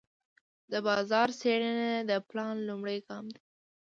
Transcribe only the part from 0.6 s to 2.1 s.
د بازار څېړنه